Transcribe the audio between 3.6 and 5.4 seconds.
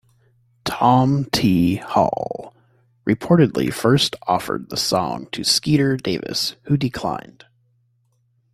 first offered the song